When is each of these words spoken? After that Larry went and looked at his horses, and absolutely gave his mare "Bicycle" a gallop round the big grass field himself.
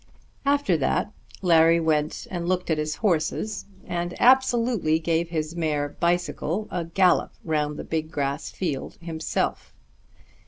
After 0.47 0.77
that 0.77 1.11
Larry 1.43 1.79
went 1.79 2.25
and 2.31 2.49
looked 2.49 2.71
at 2.71 2.79
his 2.79 2.95
horses, 3.05 3.65
and 3.85 4.15
absolutely 4.19 4.97
gave 4.97 5.29
his 5.29 5.55
mare 5.55 5.89
"Bicycle" 5.89 6.67
a 6.71 6.85
gallop 6.85 7.33
round 7.43 7.77
the 7.77 7.83
big 7.83 8.09
grass 8.09 8.49
field 8.49 8.97
himself. 8.99 9.75